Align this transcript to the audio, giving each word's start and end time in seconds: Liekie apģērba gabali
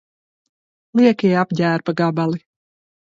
Liekie 0.99 1.29
apģērba 1.41 1.95
gabali 2.01 2.41